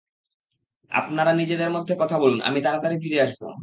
আপনারা 0.91 1.31
নিজেদের 1.33 1.69
মধ্যে 1.69 1.93
কথা 1.99 2.17
বলুন, 2.19 2.39
আমি 2.41 2.59
তারাতাড়ি 2.61 2.97
ফিরে 3.03 3.19
আসবো। 3.21 3.47